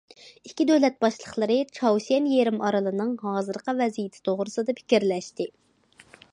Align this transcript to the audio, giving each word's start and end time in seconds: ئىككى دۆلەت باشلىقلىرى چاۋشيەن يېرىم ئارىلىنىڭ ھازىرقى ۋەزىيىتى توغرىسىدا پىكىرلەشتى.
ئىككى 0.49 0.65
دۆلەت 0.69 0.95
باشلىقلىرى 1.03 1.57
چاۋشيەن 1.79 2.31
يېرىم 2.31 2.57
ئارىلىنىڭ 2.69 3.13
ھازىرقى 3.27 3.79
ۋەزىيىتى 3.83 4.27
توغرىسىدا 4.31 4.79
پىكىرلەشتى. 4.81 5.51